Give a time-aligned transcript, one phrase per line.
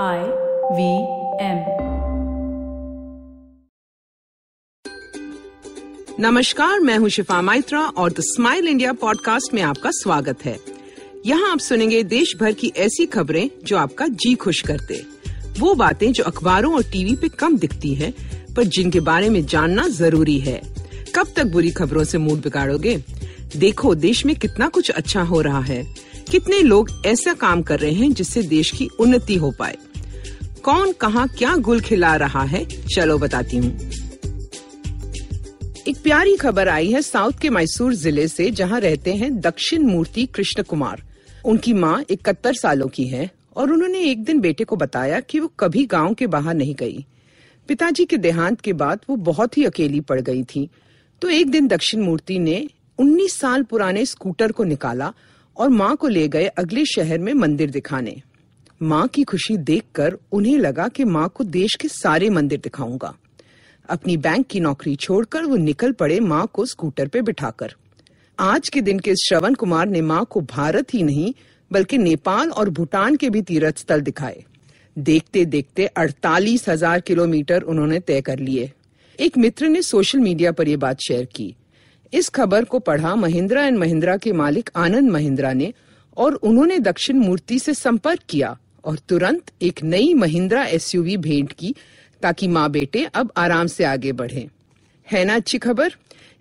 [0.00, 0.18] I
[0.72, 0.92] V
[1.44, 1.58] M
[6.20, 10.58] नमस्कार, मैं हूँ शिफा माइत्रा और द स्माइल इंडिया पॉडकास्ट में आपका स्वागत है।
[11.26, 15.06] यहाँ आप सुनेंगे देश भर की ऐसी खबरें जो आपका जी खुश करते।
[15.58, 18.14] वो बातें जो अखबारों और टीवी पे कम दिखती है,
[18.56, 20.62] पर जिनके बारे में जानना ज़रूरी है।
[21.14, 23.04] कब तक बुरी खबरों से मूड बिगाड़ोगे?
[23.56, 26.01] देखो, देश में कितना कुछ अच्छा हो रहा है।
[26.32, 29.76] कितने लोग ऐसा काम कर रहे हैं जिससे देश की उन्नति हो पाए?
[30.62, 32.64] कौन कहा क्या गुल खिला रहा है?
[32.64, 33.78] चलो बताती हूँ।
[35.88, 40.26] एक प्यारी खबर आई है साउथ के मैसूर ज़िले से, जहाँ रहते हैं दक्षिण मूर्ति
[40.26, 41.02] कृष्ण कुमार।
[41.44, 45.52] उनकी माँ इकहत्तर सालों की है और उन्होंने एक दिन बेटे को बताया कि वो
[45.60, 47.06] कभी गाँव के बाहर नहीं गई।
[47.68, 50.68] पिताजी के देहांत के बाद वो बहुत ही अकेली पड़ गई थी।
[51.22, 55.12] तो एक दिन दक्षिण मूर्ति ने 19 साल पुराने स्कूटर को निकाला
[55.56, 58.20] और माँ को ले गए अगले शहर में मंदिर दिखाने।
[58.82, 63.14] माँ की खुशी देखकर उन्हें लगा कि माँ को देश के सारे मंदिर दिखाऊँगा।
[63.88, 67.74] अपनी बैंक की नौकरी छोड़कर वो निकल पड़े माँ को स्कूटर पे बिठाकर।
[68.38, 71.32] आज के दिन के श्रवण कुमार ने माँ को भारत ही नहीं,
[71.70, 74.44] बल्कि नेपाल और भूटान के भी तीर्थ स्थल दिखाए।
[74.96, 78.70] देखते देखते अड़तालीस हज़ार किलोमीटर उन्होंने तय कर लिए।
[79.18, 81.54] एक मित्र ने सोशल मीडिया पर यह बात शेयर की।
[82.12, 85.72] इस खबर को पढ़ा महिंद्रा एंड महिंद्रा के मालिक आनंद महिंद्रा ने
[86.16, 91.74] और उन्होंने दक्षिण मूर्ति से संपर्क किया और तुरंत एक नई महिंद्रा एसयूवी भेंट की
[92.22, 94.48] ताकि माँ बेटे अब आराम से आगे बढ़े।
[95.08, 95.94] है ना अच्छी खबर?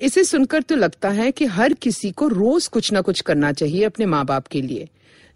[0.00, 3.84] इसे सुनकर तो लगता है कि हर किसी को रोज कुछ ना कुछ करना चाहिए
[3.84, 4.88] अपने माँ बाप के लिए।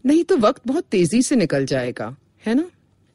[0.05, 2.71] नहीं तो वक्त बहुत तेज़ी से निकल जाएगा, है ना?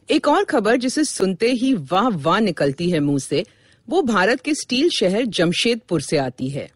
[0.10, 3.46] एक और खबर जिसे सुनते ही वाह वाह निकलती है मुँह से,
[3.88, 6.70] वो भारत के स्टील शहर जमशेदपुर से आती है।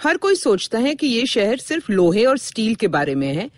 [0.00, 3.50] हर कोई सोचता है कि ये शहर सिर्फ़ लोहे और स्टील के बारे में है,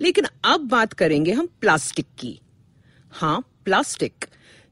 [0.00, 2.40] लेकिन अब बात करेंगे हम प्लास्टिक की।
[3.10, 4.24] हाँ प्लास्टिक,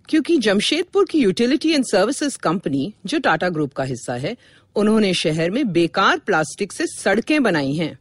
[0.09, 4.37] क्योंकि जमशेदपुर की यूटिलिटी एंड सर्विसेज़ कंपनी, जो टाटा ग्रुप का हिस्सा है,
[4.77, 7.99] उन्होंने शहर में बेकार प्लास्टिक से सड़कें बनाई हैं।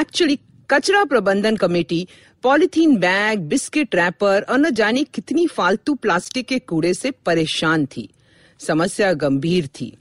[0.00, 0.38] एक्चुअली,
[0.70, 2.06] कचरा प्रबंधन committee,
[2.42, 8.08] polythene bag, biscuit wrapper और न जाने कितनी फालतू प्लास्टिक के कूड़े से परेशान थी।
[8.58, 9.96] समस्या गंभीर थी।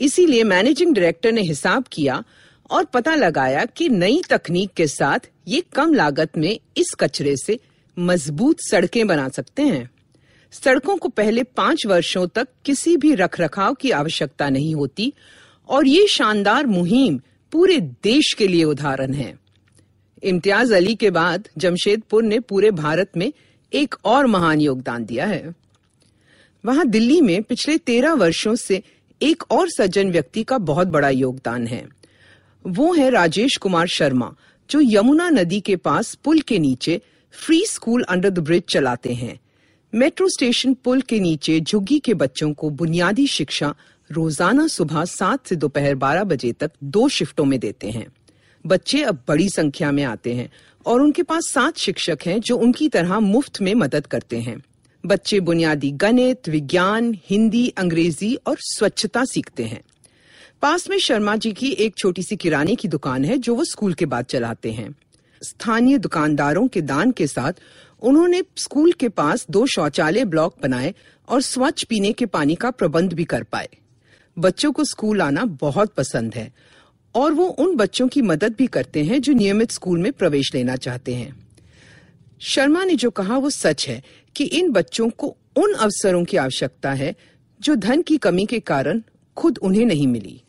[0.00, 2.24] इसीलिए मैनेजिंग डायरेक्टर ने हिसाब किया
[2.70, 5.18] और पता लगाया कि नई तकनीक के साथ
[5.48, 7.58] ये कम लागत में इस कचरे से
[7.98, 9.90] मज़बूत सड़कें बना सकते हैं।
[10.52, 15.12] सड़कों को पहले पाँच वर्षों तक किसी भी रखरखाव की आवश्यकता नहीं होती
[15.68, 17.20] और ये शानदार मुहिम
[17.52, 19.38] पूरे देश के लिए उदाहरण है।
[20.22, 23.32] इम्तियाज़ अली के बाद जमशेदपुर ने पूरे भारत में
[23.72, 25.54] एक और महान योगदान दिया है।
[26.64, 28.82] वहाँ दिल्ली में पिछले तेरह वर्षों से
[29.26, 31.84] एक और सज्जन व्यक्ति का बहुत बड़ा योगदान है।
[32.64, 34.30] वो है राजेश कुमार शर्मा,
[34.70, 37.00] जो यमुना नदी के पास पुल के नीचे
[37.34, 39.38] free school under the bridge चलाते हैं।
[39.92, 43.74] मेट्रो स्टेशन पुल के नीचे झुग्गी के बच्चों को बुनियादी शिक्षा
[44.10, 48.06] रोज़ाना सुबह सात से दोपहर बारह बजे तक दो शिफ्टों में देते हैं।
[48.64, 50.48] बच्चे अब बड़ी संख्या में आते हैं
[50.86, 54.56] और उनके पास सात शिक्षक हैं जो उनकी तरह मुफ़्त में मदद करते हैं।
[55.06, 59.82] बच्चे बुनियादी गणित, विज्ञान, हिंदी, अंग्रेज़ी और स्वच्छता सीखते हैं।
[60.62, 63.94] पास में शर्मा जी की एक छोटी सी किराने की दुकान है, जो वो स्कूल
[63.94, 64.94] के बाद चलाते हैं।
[65.42, 67.52] स्थानीय दुकानदारों के दान के साथ
[68.02, 70.94] उन्होंने स्कूल के पास दो शौचालय ब्लॉक बनाए
[71.28, 73.68] और स्वच्छ पीने के पानी का प्रबंध भी कर पाए।
[74.38, 76.52] बच्चों को स्कूल आना बहुत पसंद है
[77.14, 80.76] और वो उन बच्चों की मदद भी करते हैं जो नियमित स्कूल में प्रवेश लेना
[80.76, 81.46] चाहते हैं।
[82.40, 84.02] शर्मा ने जो कहा वो सच है
[84.36, 87.14] कि इन बच्चों को उन अवसरों की आवश्यकता है
[87.60, 89.00] जो धन की कमी के कारण
[89.36, 90.40] खुद उन्हें नहीं मिली।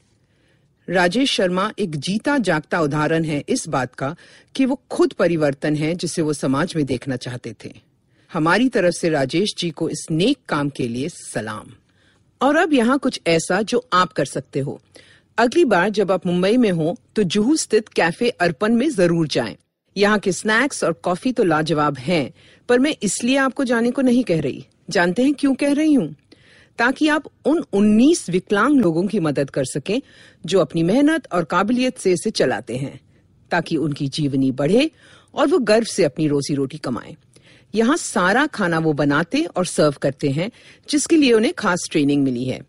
[0.87, 4.15] राजेश शर्मा एक जीता जागता उदाहरण है इस बात का
[4.55, 7.73] कि वो खुद परिवर्तन है जिसे वो समाज में देखना चाहते थे।
[8.31, 11.71] हमारी तरफ़ से राजेश जी को इस नेक काम के लिए सलाम।
[12.41, 14.79] और अब यहाँ कुछ ऐसा जो आप कर सकते हो।
[15.37, 19.55] अगली बार जब आप मुंबई में हो तो जुहू स्थित कैफ़े अर्पण में ज़रूर जाएँ।
[19.97, 22.33] यहाँ के स्नैक्स और कॉफ़ी तो लाजवाब हैं,
[22.69, 26.15] पर मैं इसलिए आपको जाने को नहीं कह रही। जानते हैं क्यों कह रही हूँ?
[26.77, 30.01] ताकि आप उन 19 विकलांग लोगों की मदद कर सकें
[30.45, 32.99] जो अपनी मेहनत और काबिलियत से इसे चलाते हैं
[33.51, 34.91] ताकि उनकी जीवनी बढ़े
[35.35, 37.15] और वो गर्व से अपनी रोजी रोटी कमाएँ।
[37.75, 40.51] यहाँ सारा खाना वो बनाते और सर्व करते हैं
[40.89, 42.61] जिसके लिए उन्हें खास ट्रेनिंग मिली है।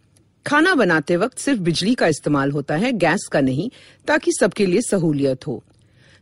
[0.47, 3.71] खाना बनाते वक्त सिर्फ़ बिजली का इस्तेमाल होता है गैस का नहीं
[4.07, 5.63] ताकि सबके लिए सहूलियत हो।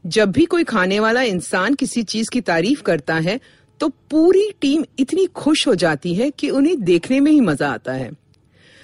[0.07, 3.41] जब भी कोई खाने वाला इंसान किसी चीज़ की तारीफ़ करता है
[3.81, 7.93] तो पूरी टीम इतनी खुश हो जाती है कि उन्हें देखने में ही मज़ा आता
[7.93, 8.11] है।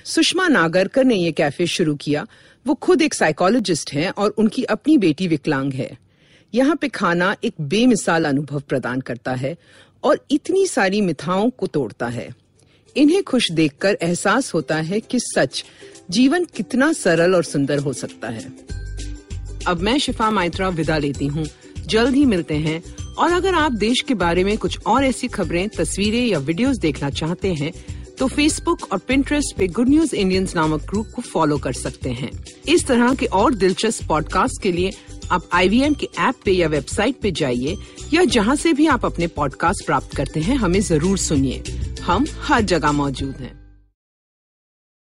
[0.04, 2.26] सुषमा नागरकर ने यह कैफ़े शुरू किया।
[2.66, 5.90] वो खुद एक साइकोलॉजिस्ट हैं और उनकी अपनी बेटी विकलांग है।
[6.54, 9.56] यहाँ पे खाना एक बेमिसाल अनुभव प्रदान करता है
[10.04, 12.28] और इतनी सारी मिथाओं को तोड़ता है।
[12.96, 15.64] इन्हें खुश देखकर एहसास होता है कि सच,
[16.10, 18.81] जीवन कितना सरल और सुंदर हो सकता है।
[19.62, 21.46] अब मैं शिफा माइत्रा विदा लेती हूँ।
[21.86, 22.82] जल्द ही मिलते हैं।
[23.14, 27.10] और अगर आप देश के बारे में कुछ और ऐसी खबरें, तस्वीरें या वीडियोस देखना
[27.10, 27.72] चाहते हैं
[28.18, 32.30] तो फेसबुक और पिंटरेस्ट पे गुड न्यूज़ इंडियंस नामक ग्रुप को फॉलो कर सकते हैं।
[32.68, 34.90] इस तरह के और दिलचस्प पॉडकास्ट के लिए
[35.32, 37.76] आप आईवीएम के ऐप पे या वेबसाइट पे जाइए,
[38.14, 41.62] या जहाँ से भी आप अपने पॉडकास्ट प्राप्त करते हैं, हमें ज़रूर सुनिए।
[42.02, 43.61] हम हर जगह मौजूद हैं।